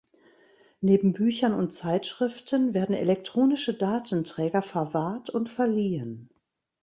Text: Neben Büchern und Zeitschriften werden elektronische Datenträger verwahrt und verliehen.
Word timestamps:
Neben 0.79 1.13
Büchern 1.13 1.53
und 1.53 1.75
Zeitschriften 1.75 2.73
werden 2.73 2.95
elektronische 2.95 3.75
Datenträger 3.75 4.63
verwahrt 4.63 5.29
und 5.29 5.47
verliehen. 5.47 6.31